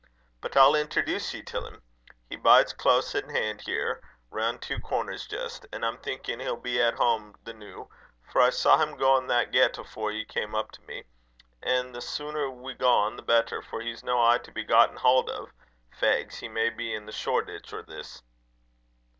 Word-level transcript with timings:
"But 0.41 0.57
I'll 0.57 0.73
introduce 0.73 1.31
ye 1.31 1.43
till 1.43 1.67
'im. 1.67 1.83
He 2.27 2.35
bides 2.35 2.73
close 2.73 3.13
at 3.13 3.29
han' 3.29 3.59
here; 3.59 4.01
roun' 4.31 4.57
twa 4.57 4.79
corners 4.79 5.27
jist. 5.27 5.67
An' 5.71 5.83
I'm 5.83 5.99
thinkin' 5.99 6.39
he'll 6.39 6.55
be 6.57 6.81
at 6.81 6.97
hame 6.97 7.35
the 7.43 7.53
noo; 7.53 7.87
for 8.31 8.41
I 8.41 8.49
saw 8.49 8.79
him 8.79 8.97
gaein 8.97 9.27
that 9.27 9.51
get, 9.51 9.77
afore 9.77 10.11
ye 10.11 10.25
cam' 10.25 10.55
up 10.55 10.71
to 10.71 10.81
me. 10.87 11.03
An' 11.61 11.91
the 11.91 12.01
suner 12.01 12.49
we 12.49 12.73
gang, 12.73 13.15
the 13.15 13.21
better; 13.21 13.61
for 13.61 13.79
he's 13.79 14.03
no 14.03 14.19
aye 14.19 14.39
to 14.39 14.51
be 14.51 14.63
gotten 14.63 14.97
hand 14.97 15.29
o'. 15.29 15.49
Fegs! 15.91 16.39
he 16.39 16.49
may 16.49 16.71
be 16.71 16.95
in 16.95 17.07
Shoreditch 17.11 17.71
or 17.71 17.83
this." 17.83 18.23